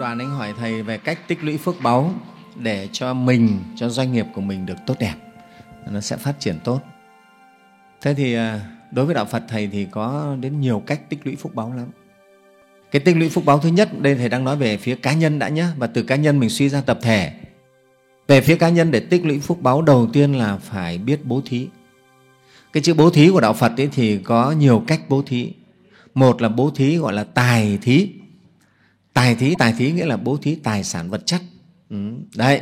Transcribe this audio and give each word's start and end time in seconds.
đoàn 0.00 0.18
anh 0.18 0.30
hỏi 0.30 0.54
thầy 0.58 0.82
về 0.82 0.98
cách 0.98 1.28
tích 1.28 1.44
lũy 1.44 1.56
phước 1.56 1.74
báu 1.82 2.14
để 2.56 2.88
cho 2.92 3.14
mình, 3.14 3.58
cho 3.76 3.88
doanh 3.88 4.12
nghiệp 4.12 4.26
của 4.34 4.40
mình 4.40 4.66
được 4.66 4.74
tốt 4.86 4.94
đẹp, 4.98 5.14
nó 5.90 6.00
sẽ 6.00 6.16
phát 6.16 6.40
triển 6.40 6.58
tốt. 6.64 6.80
Thế 8.00 8.14
thì 8.14 8.34
à, 8.34 8.60
đối 8.90 9.06
với 9.06 9.14
đạo 9.14 9.24
Phật 9.24 9.42
thầy 9.48 9.66
thì 9.66 9.86
có 9.90 10.36
đến 10.40 10.60
nhiều 10.60 10.82
cách 10.86 11.10
tích 11.10 11.18
lũy 11.24 11.36
phúc 11.36 11.54
báu 11.54 11.72
lắm. 11.72 11.86
Cái 12.90 13.00
tích 13.00 13.16
lũy 13.16 13.28
phúc 13.28 13.44
báu 13.44 13.58
thứ 13.58 13.68
nhất, 13.68 14.00
đây 14.00 14.14
thầy 14.14 14.28
đang 14.28 14.44
nói 14.44 14.56
về 14.56 14.76
phía 14.76 14.94
cá 14.94 15.12
nhân 15.12 15.38
đã 15.38 15.48
nhé, 15.48 15.66
và 15.76 15.86
từ 15.86 16.02
cá 16.02 16.16
nhân 16.16 16.38
mình 16.38 16.50
suy 16.50 16.68
ra 16.68 16.80
tập 16.80 16.98
thể. 17.02 17.32
Về 18.28 18.40
phía 18.40 18.56
cá 18.56 18.68
nhân 18.68 18.90
để 18.90 19.00
tích 19.00 19.26
lũy 19.26 19.40
phúc 19.40 19.62
báu 19.62 19.82
đầu 19.82 20.08
tiên 20.12 20.34
là 20.34 20.56
phải 20.56 20.98
biết 20.98 21.24
bố 21.24 21.42
thí. 21.44 21.68
Cái 22.72 22.82
chữ 22.82 22.94
bố 22.94 23.10
thí 23.10 23.30
của 23.30 23.40
đạo 23.40 23.52
Phật 23.52 23.72
ấy 23.76 23.88
thì 23.92 24.18
có 24.18 24.52
nhiều 24.52 24.84
cách 24.86 25.00
bố 25.08 25.22
thí. 25.26 25.52
Một 26.14 26.42
là 26.42 26.48
bố 26.48 26.70
thí 26.70 26.96
gọi 26.96 27.12
là 27.12 27.24
tài 27.24 27.78
thí. 27.82 28.08
Tài 29.20 29.34
thí, 29.34 29.54
tài 29.58 29.72
thí 29.72 29.92
nghĩa 29.92 30.06
là 30.06 30.16
bố 30.16 30.36
thí 30.36 30.54
tài 30.54 30.84
sản 30.84 31.10
vật 31.10 31.22
chất. 31.26 31.40
Ừ, 31.90 31.96
đấy, 32.36 32.60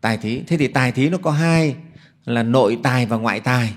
tài 0.00 0.16
thí. 0.18 0.42
Thế 0.46 0.56
thì 0.56 0.68
tài 0.68 0.92
thí 0.92 1.08
nó 1.08 1.18
có 1.18 1.30
hai 1.30 1.76
là 2.24 2.42
nội 2.42 2.78
tài 2.82 3.06
và 3.06 3.16
ngoại 3.16 3.40
tài. 3.40 3.74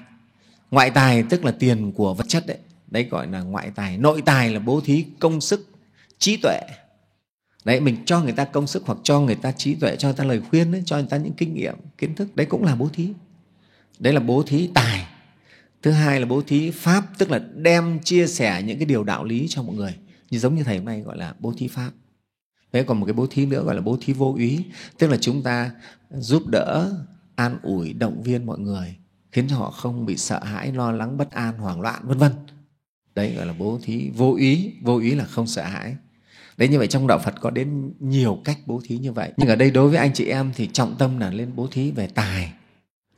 Ngoại 0.71 0.89
tài 0.89 1.23
tức 1.23 1.45
là 1.45 1.51
tiền 1.51 1.91
của 1.91 2.13
vật 2.13 2.25
chất 2.27 2.47
đấy. 2.47 2.57
Đấy 2.87 3.03
gọi 3.03 3.27
là 3.27 3.41
ngoại 3.41 3.71
tài. 3.75 3.97
Nội 3.97 4.21
tài 4.21 4.49
là 4.49 4.59
bố 4.59 4.81
thí 4.81 5.05
công 5.19 5.41
sức, 5.41 5.69
trí 6.19 6.37
tuệ. 6.37 6.59
Đấy, 7.65 7.79
mình 7.79 7.97
cho 8.05 8.21
người 8.21 8.31
ta 8.31 8.45
công 8.45 8.67
sức 8.67 8.83
hoặc 8.85 8.97
cho 9.03 9.19
người 9.19 9.35
ta 9.35 9.51
trí 9.51 9.75
tuệ, 9.75 9.95
cho 9.95 10.07
người 10.07 10.17
ta 10.17 10.23
lời 10.23 10.41
khuyên, 10.49 10.71
đấy, 10.71 10.83
cho 10.85 10.95
người 10.95 11.07
ta 11.09 11.17
những 11.17 11.33
kinh 11.33 11.53
nghiệm, 11.53 11.75
kiến 11.97 12.15
thức. 12.15 12.35
Đấy 12.35 12.45
cũng 12.45 12.63
là 12.63 12.75
bố 12.75 12.89
thí. 12.93 13.09
Đấy 13.99 14.13
là 14.13 14.19
bố 14.19 14.43
thí 14.43 14.69
tài. 14.73 15.07
Thứ 15.81 15.91
hai 15.91 16.19
là 16.19 16.25
bố 16.25 16.41
thí 16.41 16.71
pháp, 16.71 17.03
tức 17.17 17.31
là 17.31 17.39
đem 17.55 17.99
chia 17.99 18.27
sẻ 18.27 18.63
những 18.65 18.79
cái 18.79 18.85
điều 18.85 19.03
đạo 19.03 19.23
lý 19.23 19.45
cho 19.49 19.63
mọi 19.63 19.75
người. 19.75 19.95
Như 20.29 20.39
giống 20.39 20.55
như 20.55 20.63
thầy 20.63 20.77
hôm 20.77 20.85
nay 20.85 21.01
gọi 21.01 21.17
là 21.17 21.33
bố 21.39 21.53
thí 21.57 21.67
pháp. 21.67 21.91
Thế 22.75 22.83
còn 22.83 22.99
một 22.99 23.05
cái 23.05 23.13
bố 23.13 23.27
thí 23.29 23.45
nữa 23.45 23.63
gọi 23.63 23.75
là 23.75 23.81
bố 23.81 23.97
thí 24.01 24.13
vô 24.13 24.33
úy, 24.33 24.63
tức 24.97 25.07
là 25.07 25.17
chúng 25.21 25.43
ta 25.43 25.71
giúp 26.11 26.47
đỡ, 26.47 26.93
an 27.35 27.57
ủi, 27.63 27.93
động 27.93 28.23
viên 28.23 28.45
mọi 28.45 28.59
người 28.59 28.95
khiến 29.31 29.47
cho 29.47 29.55
họ 29.55 29.71
không 29.71 30.05
bị 30.05 30.17
sợ 30.17 30.43
hãi, 30.43 30.71
lo 30.71 30.91
lắng, 30.91 31.17
bất 31.17 31.31
an, 31.31 31.57
hoảng 31.57 31.81
loạn, 31.81 32.01
vân 32.07 32.17
vân. 32.17 32.31
Đấy 33.15 33.33
gọi 33.37 33.45
là 33.45 33.53
bố 33.59 33.79
thí 33.83 34.09
vô 34.09 34.35
ý, 34.35 34.73
vô 34.81 34.97
ý 34.97 35.15
là 35.15 35.25
không 35.25 35.47
sợ 35.47 35.63
hãi. 35.63 35.95
Đấy 36.57 36.69
như 36.69 36.77
vậy 36.77 36.87
trong 36.87 37.07
đạo 37.07 37.19
Phật 37.25 37.41
có 37.41 37.49
đến 37.49 37.93
nhiều 37.99 38.39
cách 38.43 38.59
bố 38.65 38.81
thí 38.83 38.97
như 38.97 39.11
vậy. 39.11 39.31
Nhưng 39.37 39.49
ở 39.49 39.55
đây 39.55 39.71
đối 39.71 39.89
với 39.89 39.97
anh 39.97 40.13
chị 40.13 40.25
em 40.25 40.51
thì 40.55 40.69
trọng 40.73 40.95
tâm 40.95 41.19
là 41.19 41.29
lên 41.29 41.51
bố 41.55 41.67
thí 41.71 41.91
về 41.91 42.07
tài. 42.07 42.53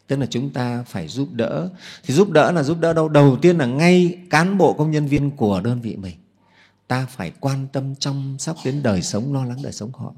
Tức 0.07 0.19
là 0.19 0.25
chúng 0.25 0.49
ta 0.49 0.83
phải 0.83 1.07
giúp 1.07 1.29
đỡ. 1.33 1.69
Thì 2.03 2.13
giúp 2.13 2.31
đỡ 2.31 2.51
là 2.51 2.63
giúp 2.63 2.77
đỡ 2.79 2.93
đâu? 2.93 3.09
Đầu 3.09 3.37
tiên 3.41 3.57
là 3.57 3.65
ngay 3.65 4.17
cán 4.29 4.57
bộ 4.57 4.73
công 4.73 4.91
nhân 4.91 5.07
viên 5.07 5.31
của 5.31 5.61
đơn 5.61 5.81
vị 5.81 5.95
mình. 5.95 6.15
Ta 6.87 7.05
phải 7.05 7.31
quan 7.39 7.67
tâm 7.73 7.95
chăm 7.95 8.35
sóc 8.39 8.57
đến 8.65 8.83
đời 8.83 9.01
sống, 9.01 9.33
lo 9.33 9.45
lắng 9.45 9.57
đời 9.63 9.73
sống 9.73 9.91
họ. 9.93 10.13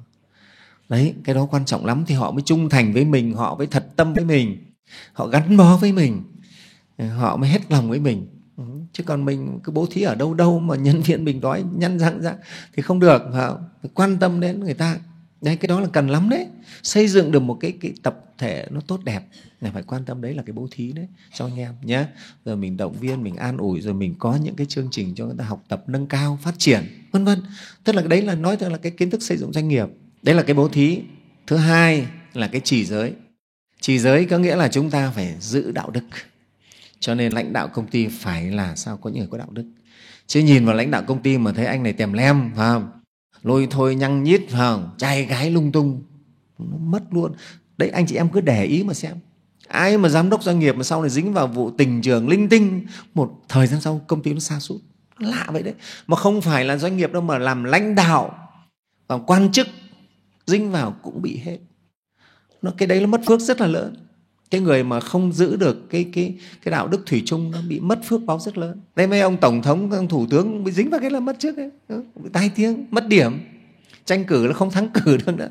Đấy, 0.90 1.14
cái 1.24 1.36
đó 1.36 1.48
quan 1.52 1.66
trọng 1.66 1.86
lắm 1.86 2.04
thì 2.08 2.16
họ 2.16 2.32
mới 2.32 2.42
trung 2.42 2.70
thành 2.70 2.94
với 2.94 3.06
mình, 3.06 3.34
họ 3.34 3.56
mới 3.56 3.68
thật 3.68 3.88
tâm 3.96 4.14
với 4.14 4.26
mình 4.26 4.58
họ 5.14 5.28
gắn 5.28 5.58
bó 5.58 5.78
với 5.78 5.92
mình 5.92 6.24
họ 7.08 7.38
mới 7.38 7.50
hết 7.50 7.72
lòng 7.72 7.90
với 7.90 8.00
mình. 8.00 8.28
Ừ, 8.58 8.64
chứ 8.94 9.04
còn 9.04 9.26
mình 9.26 9.60
cứ 9.64 9.72
bố 9.72 9.86
thí 9.92 10.02
ở 10.02 10.16
đâu 10.16 10.34
đâu 10.34 10.60
mà 10.60 10.76
nhân 10.76 11.02
viên 11.06 11.26
mình 11.26 11.42
đói 11.42 11.64
nhăn 11.76 12.00
răng 12.00 12.22
ra 12.22 12.34
thì 12.76 12.82
không 12.82 13.00
được 13.00 13.22
phải 13.82 13.92
quan 13.94 14.18
tâm 14.20 14.40
đến 14.40 14.60
người 14.60 14.74
ta 14.74 14.98
đấy, 15.42 15.56
cái 15.56 15.68
đó 15.68 15.80
là 15.80 15.88
cần 15.94 16.08
lắm 16.08 16.30
đấy. 16.30 16.48
Xây 16.84 17.08
dựng 17.08 17.32
được 17.32 17.40
một 17.40 17.58
cái 17.62 17.74
cái 17.82 17.94
tập 18.04 18.26
thể 18.38 18.68
nó 18.72 18.82
tốt 18.88 19.04
đẹp. 19.04 19.22
Này, 19.62 19.72
phải 19.74 19.84
quan 19.84 20.06
tâm 20.06 20.22
đấy 20.22 20.34
là 20.34 20.44
cái 20.46 20.54
bố 20.54 20.68
thí 20.72 20.92
đấy, 20.92 21.08
cho 21.34 21.46
anh 21.46 21.60
em 21.60 21.74
nhé. 21.82 22.06
Rồi 22.46 22.56
mình 22.56 22.78
động 22.78 22.96
viên, 23.00 23.24
mình 23.24 23.36
an 23.36 23.58
ủi, 23.58 23.82
rồi 23.82 23.94
mình 23.94 24.16
có 24.20 24.36
những 24.44 24.56
cái 24.56 24.68
chương 24.68 24.88
trình 24.92 25.16
cho 25.16 25.26
người 25.26 25.36
ta 25.38 25.46
học 25.46 25.64
tập, 25.68 25.84
nâng 25.88 26.08
cao, 26.08 26.40
phát 26.42 26.54
triển, 26.58 26.84
vân 27.12 27.26
vân. 27.26 27.42
Tức 27.84 27.96
là 27.96 28.02
đấy 28.02 28.22
là, 28.22 28.36
nói 28.36 28.58
tức 28.58 28.70
là 28.70 28.78
cái 28.78 28.92
kiến 28.92 29.10
thức 29.10 29.24
xây 29.24 29.38
dựng 29.38 29.54
doanh 29.54 29.68
nghiệp. 29.68 29.88
Đấy 30.22 30.36
là 30.36 30.44
cái 30.44 30.54
bố 30.54 30.68
thí. 30.68 31.00
Thứ 31.48 31.56
hai 31.56 32.08
là 32.34 32.48
cái 32.48 32.62
chỉ 32.64 32.86
giới. 32.86 33.14
Chỉ 33.82 34.00
giới 34.00 34.26
có 34.26 34.38
nghĩa 34.38 34.56
là 34.56 34.68
chúng 34.68 34.90
ta 34.90 35.12
phải 35.12 35.36
giữ 35.40 35.72
đạo 35.72 35.90
đức. 35.90 36.04
Cho 37.00 37.16
nên 37.16 37.32
lãnh 37.32 37.54
đạo 37.54 37.68
công 37.68 37.88
ty 37.88 38.08
phải 38.08 38.52
là 38.52 38.76
sao? 38.76 38.98
Có 38.98 39.10
những 39.10 39.20
người 39.20 39.30
có 39.32 39.38
đạo 39.38 39.50
đức. 39.52 39.66
Chứ 40.28 40.40
nhìn 40.40 40.66
vào 40.66 40.76
lãnh 40.76 40.92
đạo 40.92 41.04
công 41.08 41.22
ty 41.22 41.38
mà 41.38 41.52
thấy 41.52 41.66
anh 41.66 41.84
này 41.84 41.94
tèm 41.94 42.14
lem, 42.14 42.52
phải 42.56 42.70
không? 42.70 42.90
Lôi 43.44 43.68
thôi 43.72 43.96
nhăng 43.96 44.24
nhít 44.24 44.42
không 44.52 44.90
trai 44.98 45.26
gái 45.26 45.52
lung 45.52 45.72
tung. 45.72 46.04
Nó 46.58 46.78
mất 46.78 47.04
luôn. 47.12 47.34
Đấy, 47.78 47.90
anh 47.90 48.06
chị 48.08 48.16
em 48.16 48.30
cứ 48.30 48.42
để 48.42 48.66
ý 48.66 48.84
mà 48.84 48.94
xem. 48.94 49.18
Ai 49.68 49.98
mà 49.98 50.10
giám 50.10 50.30
đốc 50.30 50.44
doanh 50.44 50.60
nghiệp 50.60 50.76
mà 50.76 50.84
sau 50.84 51.02
này 51.02 51.10
dính 51.10 51.34
vào 51.34 51.48
vụ 51.48 51.72
tình 51.72 52.02
trường 52.02 52.30
linh 52.30 52.50
tinh, 52.50 52.86
một 53.14 53.42
thời 53.50 53.68
gian 53.68 53.82
sau 53.82 54.02
công 54.08 54.22
ty 54.22 54.34
nó 54.34 54.40
xa 54.40 54.60
sút. 54.60 54.82
Lạ 55.18 55.48
vậy 55.52 55.64
đấy. 55.64 55.74
Mà 56.08 56.18
không 56.18 56.42
phải 56.42 56.66
là 56.66 56.78
doanh 56.78 56.98
nghiệp 56.98 57.12
đâu 57.12 57.22
mà 57.22 57.38
làm 57.38 57.64
lãnh 57.64 57.96
đạo 57.96 58.50
và 59.08 59.18
quan 59.18 59.52
chức, 59.52 59.68
dính 60.48 60.72
vào 60.72 60.96
cũng 61.02 61.22
bị 61.22 61.38
hết. 61.38 61.58
Nó 62.62 62.72
cái 62.78 62.88
đấy 62.88 63.02
nó 63.02 63.08
mất 63.08 63.22
phước 63.26 63.42
rất 63.42 63.62
là 63.62 63.68
lớn 63.68 64.09
cái 64.52 64.62
người 64.62 64.84
mà 64.84 65.00
không 65.00 65.34
giữ 65.34 65.56
được 65.56 65.90
cái 65.90 66.10
cái 66.14 66.38
cái 66.64 66.72
đạo 66.72 66.88
đức 66.88 67.04
thủy 67.06 67.24
chung 67.26 67.52
nó 67.52 67.58
bị 67.70 67.80
mất 67.80 68.00
phước 68.04 68.22
báo 68.24 68.40
rất 68.40 68.58
lớn. 68.58 68.82
Đây 68.96 69.08
mấy 69.08 69.20
ông 69.20 69.38
tổng 69.38 69.62
thống 69.62 69.92
ông 69.92 70.08
thủ 70.08 70.28
tướng 70.30 70.64
bị 70.64 70.72
dính 70.72 70.90
vào 70.90 71.00
cái 71.00 71.10
là 71.10 71.20
mất 71.20 71.40
trước 71.40 71.58
ấy. 71.58 71.70
Ừ, 71.88 72.04
bị 72.16 72.30
tai 72.34 72.52
tiếng 72.56 72.86
mất 72.92 73.08
điểm. 73.08 73.40
Tranh 74.06 74.26
cử 74.26 74.46
nó 74.48 74.54
không 74.54 74.72
thắng 74.72 74.90
cử 74.94 75.18
được 75.18 75.38
nữa. 75.38 75.50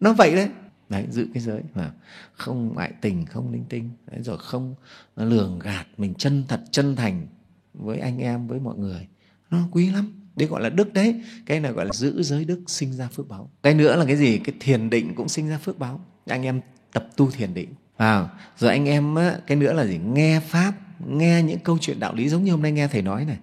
Nó 0.00 0.12
vậy 0.12 0.34
đấy. 0.34 0.48
Đấy 0.88 1.04
giữ 1.10 1.26
cái 1.34 1.42
giới 1.42 1.62
mà 1.74 1.92
không 2.32 2.74
ngoại 2.74 2.92
tình 3.00 3.26
không 3.26 3.52
linh 3.52 3.64
tinh. 3.68 3.90
Đấy, 4.10 4.20
rồi 4.22 4.38
không 4.38 4.74
lường 5.16 5.58
gạt 5.58 5.86
mình 5.96 6.14
chân 6.14 6.44
thật 6.48 6.60
chân 6.70 6.96
thành 6.96 7.26
với 7.74 7.98
anh 7.98 8.18
em 8.18 8.46
với 8.46 8.60
mọi 8.60 8.78
người. 8.78 9.06
Nó 9.50 9.58
quý 9.70 9.90
lắm. 9.90 10.12
Đấy 10.36 10.48
gọi 10.48 10.62
là 10.62 10.68
đức 10.68 10.92
đấy. 10.92 11.22
Cái 11.46 11.60
này 11.60 11.72
gọi 11.72 11.84
là 11.84 11.92
giữ 11.92 12.22
giới 12.22 12.44
đức 12.44 12.60
sinh 12.66 12.92
ra 12.92 13.08
phước 13.08 13.28
báo. 13.28 13.50
Cái 13.62 13.74
nữa 13.74 13.96
là 13.96 14.04
cái 14.04 14.16
gì? 14.16 14.38
Cái 14.38 14.54
thiền 14.60 14.90
định 14.90 15.14
cũng 15.14 15.28
sinh 15.28 15.48
ra 15.48 15.58
phước 15.58 15.78
báo. 15.78 16.00
Anh 16.26 16.42
em 16.42 16.60
tập 16.92 17.08
tu 17.16 17.30
thiền 17.30 17.54
định 17.54 17.68
à, 17.98 18.28
rồi 18.58 18.70
anh 18.70 18.88
em 18.88 19.14
á, 19.14 19.38
cái 19.46 19.56
nữa 19.56 19.72
là 19.72 19.86
gì? 19.86 19.98
Nghe 19.98 20.40
pháp 20.40 20.72
nghe 21.06 21.42
những 21.42 21.58
câu 21.58 21.78
chuyện 21.80 22.00
đạo 22.00 22.14
lý 22.14 22.28
giống 22.28 22.44
như 22.44 22.50
hôm 22.50 22.62
nay 22.62 22.72
nghe 22.72 22.88
thầy 22.88 23.02
nói 23.02 23.24
này 23.24 23.38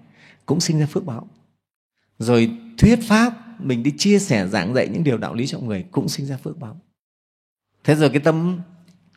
cũng 0.45 0.59
sinh 0.59 0.79
ra 0.79 0.85
phước 0.85 1.05
báo. 1.05 1.27
Rồi 2.19 2.51
thuyết 2.77 2.99
pháp 3.07 3.61
mình 3.61 3.83
đi 3.83 3.91
chia 3.97 4.19
sẻ 4.19 4.47
giảng 4.47 4.73
dạy 4.73 4.87
những 4.87 5.03
điều 5.03 5.17
đạo 5.17 5.33
lý 5.33 5.47
cho 5.47 5.59
người 5.59 5.85
cũng 5.91 6.09
sinh 6.09 6.25
ra 6.25 6.37
phước 6.37 6.59
báo. 6.59 6.81
Thế 7.83 7.95
rồi 7.95 8.09
cái 8.09 8.19
tâm 8.19 8.59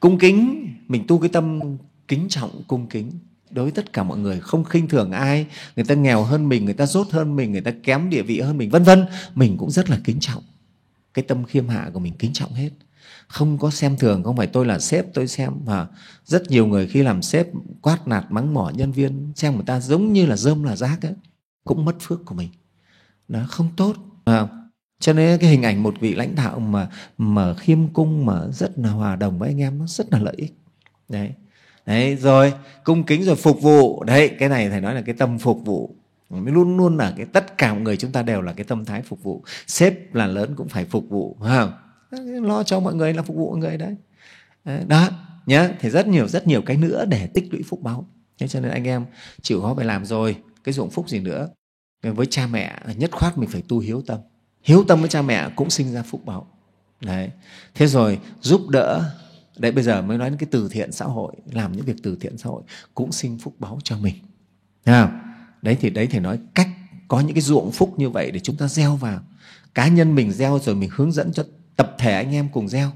cung 0.01 0.19
kính 0.19 0.69
mình 0.89 1.05
tu 1.09 1.19
cái 1.19 1.29
tâm 1.29 1.61
kính 2.09 2.27
trọng 2.29 2.63
cung 2.69 2.87
kính 2.87 3.11
đối 3.51 3.65
với 3.65 3.73
tất 3.73 3.93
cả 3.93 4.03
mọi 4.03 4.19
người 4.19 4.41
không 4.41 4.65
khinh 4.65 4.89
thường 4.89 5.13
ai 5.13 5.47
người 5.77 5.85
ta 5.85 5.95
nghèo 5.95 6.23
hơn 6.23 6.49
mình 6.49 6.65
người 6.65 6.75
ta 6.75 6.87
dốt 6.87 7.07
hơn 7.11 7.37
mình 7.37 7.53
người 7.53 7.61
ta 7.61 7.73
kém 7.83 8.11
địa 8.11 8.23
vị 8.23 8.41
hơn 8.41 8.59
mình 8.59 8.71
vân 8.71 8.83
vân 8.83 9.07
mình 9.35 9.57
cũng 9.59 9.71
rất 9.71 9.91
là 9.91 10.01
kính 10.05 10.21
trọng. 10.21 10.43
Cái 11.15 11.23
tâm 11.23 11.45
khiêm 11.45 11.69
hạ 11.69 11.91
của 11.93 12.01
mình 12.01 12.13
kính 12.19 12.33
trọng 12.33 12.53
hết 12.53 12.71
không 13.29 13.59
có 13.59 13.71
xem 13.71 13.97
thường 13.97 14.23
không 14.23 14.37
phải 14.37 14.47
tôi 14.47 14.67
là 14.67 14.79
sếp 14.79 15.15
tôi 15.15 15.29
xem 15.29 15.53
mà 15.67 15.87
rất 16.25 16.51
nhiều 16.51 16.67
người 16.67 16.87
khi 16.87 17.03
làm 17.03 17.23
sếp 17.23 17.47
quát 17.83 18.09
nạt 18.09 18.25
mắng 18.31 18.55
mỏ 18.55 18.71
nhân 18.75 18.93
viên 18.93 19.33
xem 19.37 19.55
người 19.55 19.65
ta 19.67 19.81
giống 19.81 20.13
như 20.13 20.27
là 20.27 20.37
rơm 20.37 20.63
là 20.63 20.77
rác 20.77 21.03
ấy, 21.03 21.15
cũng 21.65 21.85
mất 21.85 21.97
phước 22.01 22.25
của 22.25 22.35
mình. 22.35 22.49
Nó 23.29 23.41
không 23.49 23.69
tốt. 23.77 23.97
À, 24.25 24.47
cho 25.01 25.13
nên 25.13 25.39
cái 25.39 25.51
hình 25.51 25.63
ảnh 25.63 25.83
một 25.83 25.95
vị 26.01 26.15
lãnh 26.15 26.35
đạo 26.35 26.59
mà 26.59 26.89
mà 27.19 27.55
khiêm 27.55 27.89
cung 27.89 28.27
mà 28.27 28.47
rất 28.53 28.79
là 28.79 28.91
hòa 28.91 29.17
đồng 29.17 29.39
với 29.39 29.49
anh 29.49 29.61
em 29.61 29.79
nó 29.79 29.87
rất 29.87 30.13
là 30.13 30.19
lợi 30.19 30.35
ích. 30.37 30.55
Đấy. 31.09 31.33
Đấy 31.87 32.17
rồi 32.17 32.53
cung 32.85 33.05
kính 33.05 33.25
rồi 33.25 33.37
phục 33.37 33.63
vụ. 33.63 34.05
Đấy 34.05 34.31
cái 34.39 34.49
này 34.49 34.71
thầy 34.71 34.81
nói 34.81 34.95
là 34.95 35.03
cái 35.03 35.15
tâm 35.15 35.39
phục 35.39 35.65
vụ. 35.65 35.95
Luôn 36.31 36.77
luôn 36.77 36.97
là 36.97 37.15
cái 37.17 37.27
tất 37.27 37.59
cả 37.59 37.75
mọi 37.75 37.83
người 37.83 37.97
chúng 37.97 38.13
ta 38.13 38.23
đều 38.23 38.41
là 38.41 38.53
cái 38.53 38.65
tâm 38.65 38.85
thái 38.85 39.03
phục 39.03 39.23
vụ. 39.23 39.43
Sếp 39.67 40.15
là 40.15 40.27
lớn 40.27 40.55
cũng 40.57 40.69
phải 40.69 40.85
phục 40.85 41.09
vụ 41.09 41.37
phải 41.41 41.59
không? 41.59 41.73
Lo 42.11 42.63
cho 42.63 42.81
mọi 42.81 42.95
người 42.95 43.15
là 43.15 43.23
phục 43.23 43.37
vụ 43.37 43.51
mọi 43.51 43.59
người 43.59 43.77
đấy. 43.77 43.97
Ờ, 44.65 44.85
đó, 44.85 45.09
nhá, 45.47 45.71
thì 45.81 45.91
rất 45.91 46.07
nhiều 46.07 46.29
rất 46.29 46.47
nhiều 46.47 46.63
cái 46.63 46.77
nữa 46.77 47.05
để 47.05 47.27
tích 47.27 47.49
lũy 47.51 47.63
phúc 47.63 47.83
báo. 47.83 48.07
Thế 48.39 48.49
cho 48.49 48.61
nên 48.61 48.71
anh 48.71 48.85
em 48.85 49.05
chịu 49.43 49.63
khó 49.63 49.75
phải 49.75 49.85
làm 49.85 50.05
rồi, 50.05 50.37
cái 50.65 50.73
dụng 50.73 50.91
phúc 50.91 51.09
gì 51.09 51.19
nữa. 51.19 51.49
Với 52.03 52.27
cha 52.27 52.47
mẹ, 52.47 52.79
nhất 52.97 53.11
khoát 53.13 53.39
mình 53.39 53.49
phải 53.49 53.63
tu 53.69 53.79
hiếu 53.79 54.03
tâm. 54.07 54.21
Hiếu 54.63 54.85
tâm 54.89 55.01
với 55.01 55.09
cha 55.09 55.23
mẹ 55.23 55.49
cũng 55.57 55.71
sinh 55.71 55.93
ra 55.93 56.03
phúc 56.03 56.25
báo. 56.25 56.47
Đấy. 57.01 57.31
Thế 57.75 57.87
rồi 57.87 58.19
giúp 58.41 58.69
đỡ, 58.69 59.11
đấy, 59.59 59.73
bây 59.73 59.85
giờ 59.85 60.03
mới 60.03 60.19
nói 60.19 60.31
đến 60.31 60.39
cái 60.39 60.49
từ 60.51 60.69
thiện 60.69 60.93
xã 60.93 61.05
hội, 61.05 61.33
làm 61.53 61.73
những 61.73 61.85
việc 61.85 61.97
từ 62.03 62.17
thiện 62.21 62.39
xã 62.39 62.49
hội 62.49 62.63
cũng 62.95 63.13
sinh 63.13 63.39
phúc 63.39 63.55
báo 63.59 63.79
cho 63.85 63.99
mình. 63.99 64.15
Thấy 64.85 65.03
không? 65.03 65.19
đấy 65.63 65.77
thì 65.81 65.91
đấy 65.91 66.07
thì 66.11 66.19
nói 66.19 66.39
cách 66.55 66.69
có 67.09 67.21
những 67.21 67.35
cái 67.35 67.43
ruộng 67.43 67.73
phúc 67.73 67.95
như 67.97 68.11
vậy 68.11 68.31
để 68.31 68.41
chúng 68.41 68.57
ta 68.57 68.69
gieo 68.69 68.97
vào. 68.97 69.21
Cá 69.75 69.89
nhân 69.89 70.15
mình 70.15 70.33
gieo 70.33 70.59
rồi 70.59 70.75
mình 70.75 70.91
hướng 70.93 71.13
dẫn 71.13 71.33
cho 71.33 71.45
tập 71.79 71.95
thể 71.99 72.13
anh 72.13 72.35
em 72.35 72.49
cùng 72.49 72.69
gieo. 72.69 72.91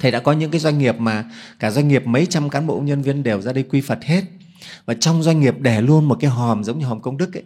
Thầy 0.00 0.10
đã 0.10 0.20
có 0.20 0.32
những 0.32 0.50
cái 0.50 0.60
doanh 0.60 0.78
nghiệp 0.78 0.96
mà 0.98 1.30
cả 1.58 1.70
doanh 1.70 1.88
nghiệp 1.88 2.06
mấy 2.06 2.26
trăm 2.26 2.50
cán 2.50 2.66
bộ 2.66 2.80
nhân 2.80 3.02
viên 3.02 3.22
đều 3.22 3.40
ra 3.40 3.52
đây 3.52 3.62
quy 3.62 3.80
phật 3.80 4.04
hết. 4.04 4.24
Và 4.86 4.94
trong 4.94 5.22
doanh 5.22 5.40
nghiệp 5.40 5.54
để 5.58 5.80
luôn 5.80 6.08
một 6.08 6.16
cái 6.20 6.30
hòm 6.30 6.64
giống 6.64 6.78
như 6.78 6.86
hòm 6.86 7.00
công 7.00 7.16
đức 7.16 7.36
ấy, 7.36 7.42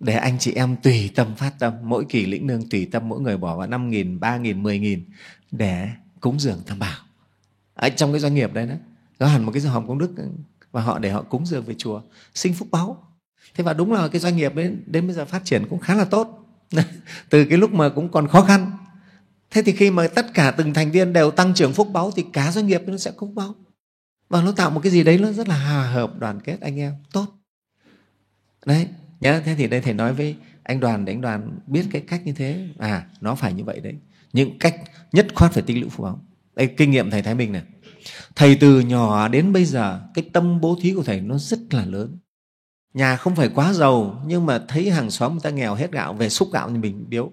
để 0.00 0.14
anh 0.14 0.38
chị 0.38 0.52
em 0.52 0.76
tùy 0.76 1.10
tâm 1.14 1.34
phát 1.36 1.58
tâm, 1.58 1.72
mỗi 1.82 2.04
kỳ 2.08 2.26
lĩnh 2.26 2.46
lương 2.46 2.68
tùy 2.68 2.88
tâm, 2.92 3.08
mỗi 3.08 3.20
người 3.20 3.36
bỏ 3.36 3.56
vào 3.56 3.66
năm 3.66 3.90
nghìn, 3.90 4.20
ba 4.20 4.36
nghìn, 4.36 4.62
mười 4.62 4.78
nghìn 4.78 5.04
để 5.50 5.88
cúng 6.20 6.40
dường 6.40 6.60
tam 6.66 6.78
bảo. 6.78 6.98
Ở 7.74 7.88
trong 7.88 8.12
cái 8.12 8.20
doanh 8.20 8.34
nghiệp 8.34 8.54
đấy 8.54 8.66
đó, 8.66 8.74
có 9.18 9.26
hẳn 9.26 9.44
một 9.44 9.52
cái 9.52 9.62
hòm 9.62 9.88
công 9.88 9.98
đức 9.98 10.10
và 10.72 10.82
họ 10.82 10.98
để 10.98 11.10
họ 11.10 11.22
cúng 11.22 11.46
dường 11.46 11.64
về 11.64 11.74
chùa 11.78 12.00
sinh 12.34 12.54
phúc 12.54 12.68
báu. 12.70 13.04
Thế 13.54 13.64
và 13.64 13.72
đúng 13.72 13.92
là 13.92 14.08
cái 14.08 14.20
doanh 14.20 14.36
nghiệp 14.36 14.54
đến 14.54 14.82
đến 14.86 15.06
bây 15.06 15.16
giờ 15.16 15.24
phát 15.24 15.44
triển 15.44 15.66
cũng 15.70 15.78
khá 15.78 15.94
là 15.94 16.04
tốt. 16.04 16.44
Từ 17.28 17.44
cái 17.44 17.58
lúc 17.58 17.72
mà 17.72 17.88
cũng 17.88 18.08
còn 18.08 18.28
khó 18.28 18.40
khăn 18.42 18.70
thế 19.50 19.62
thì 19.62 19.72
khi 19.72 19.90
mà 19.90 20.08
tất 20.08 20.34
cả 20.34 20.50
từng 20.50 20.74
thành 20.74 20.90
viên 20.90 21.12
đều 21.12 21.30
tăng 21.30 21.54
trưởng 21.54 21.72
phúc 21.72 21.88
báu 21.92 22.10
thì 22.10 22.24
cả 22.32 22.52
doanh 22.52 22.66
nghiệp 22.66 22.82
nó 22.86 22.96
sẽ 22.96 23.12
phúc 23.18 23.30
báu 23.34 23.54
và 24.28 24.42
nó 24.42 24.52
tạo 24.52 24.70
một 24.70 24.80
cái 24.82 24.92
gì 24.92 25.04
đấy 25.04 25.18
nó 25.18 25.32
rất 25.32 25.48
là 25.48 25.58
hòa 25.58 25.90
hợp, 25.90 26.18
đoàn 26.18 26.40
kết 26.40 26.60
anh 26.60 26.80
em, 26.80 26.92
tốt. 27.12 27.26
Đấy 28.66 28.88
nhá 29.20 29.42
thế 29.44 29.54
thì 29.54 29.66
đây 29.66 29.80
thầy 29.80 29.94
nói 29.94 30.14
với 30.14 30.36
anh 30.62 30.80
đoàn 30.80 31.04
để 31.04 31.12
anh 31.12 31.20
đoàn 31.20 31.58
biết 31.66 31.86
cái 31.92 32.02
cách 32.02 32.22
như 32.24 32.32
thế. 32.32 32.68
À 32.78 33.06
nó 33.20 33.34
phải 33.34 33.52
như 33.52 33.64
vậy 33.64 33.80
đấy. 33.80 33.94
Những 34.32 34.58
cách 34.58 34.76
nhất 35.12 35.26
khoát 35.34 35.52
phải 35.52 35.62
tích 35.62 35.76
lũy 35.76 35.88
phúc 35.88 36.04
báu 36.04 36.20
đây, 36.58 36.66
kinh 36.66 36.90
nghiệm 36.90 37.10
thầy 37.10 37.22
thái 37.22 37.34
bình 37.34 37.52
này. 37.52 37.62
Thầy 38.36 38.56
từ 38.60 38.80
nhỏ 38.80 39.28
đến 39.28 39.52
bây 39.52 39.64
giờ, 39.64 40.00
cái 40.14 40.24
tâm 40.32 40.60
bố 40.60 40.78
thí 40.80 40.92
của 40.92 41.02
thầy 41.02 41.20
nó 41.20 41.38
rất 41.38 41.58
là 41.70 41.84
lớn. 41.84 42.18
Nhà 42.94 43.16
không 43.16 43.36
phải 43.36 43.48
quá 43.48 43.72
giàu, 43.72 44.22
nhưng 44.26 44.46
mà 44.46 44.64
thấy 44.68 44.90
hàng 44.90 45.10
xóm 45.10 45.32
người 45.32 45.40
ta 45.42 45.50
nghèo 45.50 45.74
hết 45.74 45.92
gạo, 45.92 46.14
về 46.14 46.28
xúc 46.28 46.48
gạo 46.52 46.68
thì 46.70 46.78
mình 46.78 47.04
biếu 47.08 47.32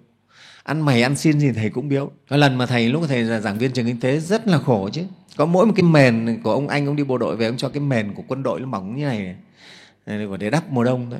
ăn 0.66 0.82
mày 0.82 1.02
ăn 1.02 1.16
xin 1.16 1.40
gì 1.40 1.52
thầy 1.52 1.70
cũng 1.70 1.90
biếu. 1.90 2.12
Có 2.30 2.38
lần 2.38 2.58
mà 2.58 2.66
thầy 2.66 2.90
lúc 2.90 3.04
thầy 3.08 3.24
là 3.24 3.40
giảng 3.40 3.58
viên 3.58 3.72
trường 3.72 3.86
kinh 3.86 4.00
tế 4.00 4.20
rất 4.20 4.48
là 4.48 4.58
khổ 4.58 4.90
chứ. 4.94 5.04
Có 5.38 5.46
mỗi 5.46 5.66
một 5.66 5.74
cái 5.76 5.84
mền 5.84 6.42
của 6.44 6.52
ông 6.52 6.68
anh 6.68 6.86
ông 6.86 6.96
đi 6.96 7.04
bộ 7.04 7.18
đội 7.18 7.36
về 7.36 7.48
ông 7.48 7.58
cho 7.58 7.70
cái 7.70 7.80
mền 7.80 8.14
của 8.14 8.24
quân 8.28 8.44
đội 8.44 8.60
nó 8.60 8.66
mỏng 8.66 8.96
như 8.96 9.06
này, 9.06 9.36
này 10.06 10.28
để 10.40 10.50
đắp 10.50 10.72
mùa 10.72 10.84
đông 10.84 11.08
thôi. 11.12 11.20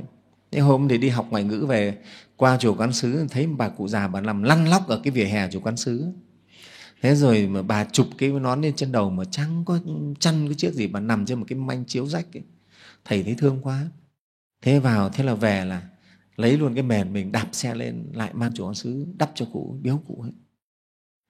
Thế 0.52 0.60
hôm 0.60 0.88
thì 0.88 0.98
đi 0.98 1.10
học 1.10 1.28
ngoại 1.30 1.44
ngữ 1.44 1.66
về 1.70 1.98
qua 2.36 2.58
chùa 2.58 2.76
quán 2.76 2.94
sứ 2.94 3.28
thấy 3.30 3.48
bà 3.48 3.70
cụ 3.70 3.88
già 3.88 4.08
bà 4.08 4.22
nằm 4.22 4.44
lăn 4.44 4.70
lóc 4.70 4.88
ở 4.88 5.02
cái 5.04 5.12
vỉa 5.12 5.26
hè 5.26 5.50
chùa 5.52 5.60
quán 5.60 5.78
sứ 5.78 6.06
thế 7.02 7.16
rồi 7.16 7.48
mà 7.48 7.62
bà 7.62 7.86
chụp 7.86 8.08
cái 8.18 8.30
nón 8.30 8.62
lên 8.62 8.74
trên 8.76 8.92
đầu 8.92 9.10
mà 9.10 9.24
chẳng 9.32 9.64
có 9.66 9.80
chăn 10.20 10.48
cái 10.48 10.56
chiếc 10.56 10.74
gì 10.74 10.88
bà 10.88 11.00
nằm 11.00 11.26
trên 11.26 11.40
một 11.40 11.46
cái 11.48 11.60
manh 11.60 11.86
chiếu 11.86 12.08
rách 12.08 12.26
ấy. 12.34 12.44
thầy 13.06 13.24
thấy 13.24 13.36
thương 13.38 13.60
quá. 13.62 13.86
Thế 14.62 14.80
vào 14.80 15.10
thế 15.10 15.24
là 15.24 15.34
về 15.34 15.66
là 15.66 15.82
lấy 16.36 16.58
luôn 16.58 16.74
cái 16.74 16.84
mền 16.84 17.14
mình 17.14 17.32
đạp 17.32 17.48
xe 17.52 17.76
lên 17.76 18.04
lại 18.14 18.32
mang 18.34 18.54
chùa 18.54 18.74
xứ 18.74 19.06
đắp 19.18 19.32
cho 19.36 19.46
cụ 19.54 19.76
biếu 19.82 20.02
cụ 20.08 20.20
ấy. 20.22 20.32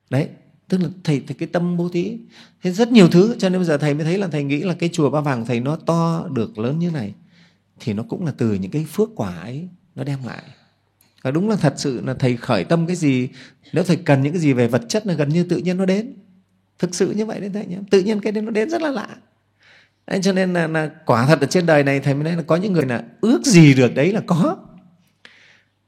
đấy 0.10 0.30
tức 0.68 0.82
là 0.82 0.90
thầy, 1.04 1.24
thầy 1.28 1.36
cái 1.36 1.48
tâm 1.48 1.78
bố 1.78 1.90
thí 1.90 2.20
thế 2.64 2.72
rất 2.72 2.92
nhiều 2.92 3.10
thứ 3.10 3.36
cho 3.40 3.50
nên 3.50 3.60
bây 3.60 3.66
giờ 3.66 3.78
thầy 3.78 3.94
mới 3.94 4.04
thấy 4.04 4.18
là 4.18 4.28
thầy 4.28 4.44
nghĩ 4.44 4.62
là 4.62 4.74
cái 4.74 4.90
chùa 4.94 5.10
ba 5.10 5.22
vàng 5.22 5.46
thầy 5.46 5.60
nó 5.60 5.76
to 5.76 6.28
được 6.34 6.58
lớn 6.58 6.80
như 6.80 6.92
này 6.92 7.14
thì 7.80 7.94
nó 7.94 8.04
cũng 8.04 8.26
là 8.26 8.34
từ 8.38 8.54
những 8.54 8.72
cái 8.72 8.86
phước 8.90 9.10
quả 9.16 9.40
ấy 9.40 9.70
nó 9.96 10.04
đem 10.04 10.20
lại. 10.26 10.44
Và 11.22 11.32
đúng 11.32 11.50
là 11.50 11.56
thật 11.56 11.74
sự 11.78 12.02
là 12.06 12.14
thầy 12.14 12.38
khởi 12.38 12.64
tâm 12.64 12.88
cái 12.88 12.96
gì 12.96 13.30
nếu 13.74 13.84
thầy 13.84 13.96
cần 13.96 14.22
những 14.22 14.34
cái 14.34 14.42
gì 14.42 14.54
về 14.54 14.68
vật 14.68 14.82
chất 14.90 15.08
là 15.08 15.14
gần 15.14 15.30
như 15.30 15.44
tự 15.44 15.58
nhiên 15.58 15.78
nó 15.78 15.86
đến. 15.86 16.14
Thực 16.80 16.96
sự 16.96 17.12
như 17.12 17.26
vậy 17.26 17.40
đấy 17.40 17.50
thầy 17.54 17.66
nhé 17.66 17.78
tự 17.92 18.02
nhiên 18.02 18.20
cái 18.20 18.32
đấy 18.32 18.44
nó 18.44 18.52
đến 18.52 18.70
rất 18.70 18.82
là 18.82 18.92
lạ. 18.92 19.08
Đấy, 20.08 20.20
cho 20.24 20.34
nên 20.34 20.54
là, 20.54 20.68
là 20.68 20.92
quả 21.06 21.26
thật 21.28 21.42
ở 21.42 21.48
trên 21.48 21.66
đời 21.66 21.84
này 21.84 22.00
thầy 22.00 22.14
mới 22.14 22.24
nói 22.24 22.36
là 22.36 22.42
có 22.42 22.56
những 22.56 22.74
người 22.74 22.86
là 22.86 23.04
ước 23.22 23.46
gì 23.46 23.74
được 23.74 23.96
đấy 23.96 24.12
là 24.12 24.22
có 24.26 24.58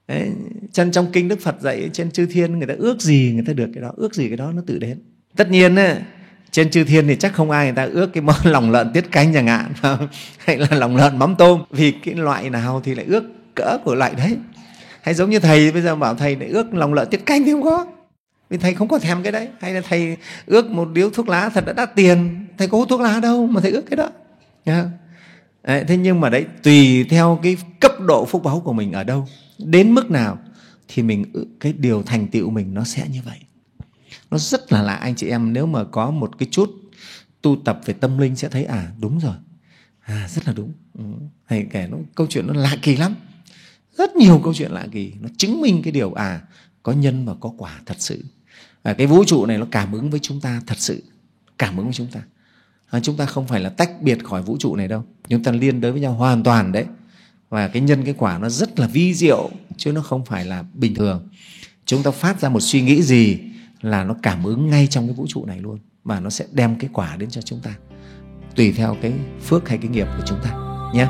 đấy, 0.07 0.31
chân 0.71 0.91
trong 0.91 1.11
kinh 1.11 1.27
đức 1.27 1.41
phật 1.41 1.61
dạy 1.61 1.89
trên 1.93 2.11
chư 2.11 2.25
thiên 2.25 2.57
người 2.57 2.67
ta 2.67 2.73
ước 2.77 3.01
gì 3.01 3.31
người 3.33 3.43
ta 3.47 3.53
được 3.53 3.69
cái 3.73 3.81
đó 3.81 3.91
ước 3.97 4.15
gì 4.15 4.27
cái 4.27 4.37
đó 4.37 4.51
nó 4.51 4.61
tự 4.67 4.77
đến. 4.77 4.99
Tất 5.35 5.49
nhiên 5.49 5.75
ấy, 5.75 5.95
trên 6.51 6.69
chư 6.69 6.83
thiên 6.83 7.07
thì 7.07 7.15
chắc 7.15 7.33
không 7.33 7.51
ai 7.51 7.65
người 7.65 7.75
ta 7.75 7.83
ước 7.83 8.07
cái 8.13 8.21
món 8.21 8.35
lòng 8.43 8.71
lợn 8.71 8.93
tiết 8.93 9.11
canh 9.11 9.33
chẳng 9.33 9.47
hạn 9.47 9.73
hay 10.37 10.57
là 10.57 10.67
lòng 10.71 10.95
lợn 10.95 11.19
mắm 11.19 11.35
tôm. 11.37 11.63
Vì 11.71 11.91
cái 11.91 12.15
loại 12.15 12.49
nào 12.49 12.81
thì 12.83 12.95
lại 12.95 13.05
ước 13.05 13.23
cỡ 13.55 13.77
của 13.83 13.95
loại 13.95 14.13
đấy. 14.17 14.37
Hay 15.01 15.13
giống 15.13 15.29
như 15.29 15.39
thầy 15.39 15.71
bây 15.71 15.81
giờ 15.81 15.95
bảo 15.95 16.15
thầy 16.15 16.35
lại 16.35 16.49
ước 16.49 16.73
lòng 16.73 16.93
lợn 16.93 17.07
tiết 17.09 17.25
canh 17.25 17.43
thì 17.43 17.51
không 17.51 17.63
có. 17.63 17.85
Vì 18.49 18.57
thầy 18.57 18.73
không 18.73 18.87
có 18.87 18.99
thèm 18.99 19.23
cái 19.23 19.31
đấy. 19.31 19.47
Hay 19.59 19.73
là 19.73 19.81
thầy 19.89 20.17
ước 20.45 20.69
một 20.69 20.89
điếu 20.93 21.09
thuốc 21.09 21.29
lá 21.29 21.49
thật 21.49 21.65
đã 21.65 21.73
đắt 21.73 21.95
tiền. 21.95 22.45
Thầy 22.57 22.67
có 22.67 22.77
hút 22.77 22.89
thuốc 22.89 23.01
lá 23.01 23.19
đâu 23.19 23.47
mà 23.47 23.61
thầy 23.61 23.71
ước 23.71 23.83
cái 23.89 23.97
đó. 23.97 24.09
Đấy, 25.63 25.83
thế 25.87 25.97
nhưng 25.97 26.21
mà 26.21 26.29
đấy 26.29 26.45
tùy 26.63 27.05
theo 27.09 27.39
cái 27.43 27.57
cấp 27.79 27.91
độ 27.99 28.25
phúc 28.25 28.43
báu 28.43 28.59
của 28.59 28.73
mình 28.73 28.91
ở 28.91 29.03
đâu 29.03 29.27
đến 29.57 29.91
mức 29.91 30.11
nào 30.11 30.39
thì 30.87 31.03
mình 31.03 31.25
cái 31.59 31.73
điều 31.73 32.03
thành 32.03 32.27
tựu 32.27 32.49
mình 32.49 32.73
nó 32.73 32.83
sẽ 32.83 33.07
như 33.11 33.21
vậy. 33.25 33.39
Nó 34.31 34.37
rất 34.37 34.71
là 34.73 34.81
lạ 34.81 34.93
anh 34.93 35.15
chị 35.15 35.27
em 35.27 35.53
nếu 35.53 35.65
mà 35.65 35.83
có 35.83 36.11
một 36.11 36.37
cái 36.37 36.47
chút 36.51 36.71
tu 37.41 37.55
tập 37.65 37.79
về 37.85 37.93
tâm 37.93 38.17
linh 38.17 38.35
sẽ 38.35 38.49
thấy 38.49 38.65
à 38.65 38.91
đúng 38.99 39.19
rồi. 39.19 39.35
À 40.01 40.27
rất 40.29 40.47
là 40.47 40.53
đúng. 40.53 40.71
Ừ. 40.93 41.03
kể 41.71 41.87
nó 41.91 41.97
câu 42.15 42.27
chuyện 42.29 42.47
nó 42.47 42.53
lạ 42.53 42.75
kỳ 42.81 42.95
lắm. 42.95 43.15
Rất 43.97 44.15
nhiều 44.15 44.41
câu 44.43 44.53
chuyện 44.53 44.71
lạ 44.71 44.87
kỳ. 44.91 45.13
Nó 45.21 45.29
chứng 45.37 45.61
minh 45.61 45.81
cái 45.83 45.91
điều 45.91 46.13
à 46.13 46.41
có 46.83 46.91
nhân 46.91 47.25
và 47.25 47.33
có 47.39 47.53
quả 47.57 47.81
thật 47.85 47.95
sự. 47.99 48.23
À, 48.83 48.93
cái 48.93 49.07
vũ 49.07 49.23
trụ 49.23 49.45
này 49.45 49.57
nó 49.57 49.67
cảm 49.71 49.91
ứng 49.91 50.09
với 50.09 50.19
chúng 50.19 50.41
ta 50.41 50.61
thật 50.67 50.77
sự. 50.79 51.03
Cảm 51.57 51.77
ứng 51.77 51.85
với 51.85 51.93
chúng 51.93 52.07
ta. 52.07 52.21
À, 52.89 52.99
chúng 52.99 53.17
ta 53.17 53.25
không 53.25 53.47
phải 53.47 53.59
là 53.59 53.69
tách 53.69 54.01
biệt 54.01 54.23
khỏi 54.23 54.41
vũ 54.41 54.57
trụ 54.59 54.75
này 54.75 54.87
đâu. 54.87 55.03
Chúng 55.27 55.43
ta 55.43 55.51
liên 55.51 55.81
đới 55.81 55.91
với 55.91 56.01
nhau 56.01 56.13
hoàn 56.13 56.43
toàn 56.43 56.71
đấy 56.71 56.85
và 57.49 57.67
cái 57.67 57.81
nhân 57.81 58.03
cái 58.05 58.13
quả 58.17 58.37
nó 58.37 58.49
rất 58.49 58.79
là 58.79 58.87
vi 58.87 59.13
diệu, 59.13 59.49
chứ 59.77 59.91
nó 59.91 60.01
không 60.01 60.25
phải 60.25 60.45
là 60.45 60.63
bình 60.73 60.95
thường. 60.95 61.29
Chúng 61.85 62.03
ta 62.03 62.11
phát 62.11 62.41
ra 62.41 62.49
một 62.49 62.59
suy 62.59 62.81
nghĩ 62.81 63.01
gì 63.01 63.39
là 63.81 64.03
nó 64.03 64.15
cảm 64.23 64.43
ứng 64.43 64.69
ngay 64.69 64.87
trong 64.87 65.07
cái 65.07 65.15
vũ 65.15 65.25
trụ 65.27 65.45
này 65.45 65.59
luôn, 65.59 65.79
và 66.03 66.19
nó 66.19 66.29
sẽ 66.29 66.45
đem 66.51 66.75
cái 66.79 66.89
quả 66.93 67.15
đến 67.15 67.29
cho 67.29 67.41
chúng 67.41 67.59
ta, 67.59 67.73
tùy 68.55 68.71
theo 68.71 68.97
cái 69.01 69.13
phước 69.45 69.69
hay 69.69 69.77
cái 69.77 69.89
nghiệp 69.89 70.07
của 70.17 70.23
chúng 70.27 70.39
ta, 70.43 70.51
nhé. 70.93 71.07